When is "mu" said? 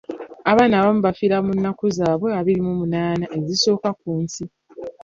1.45-1.51, 2.65-2.69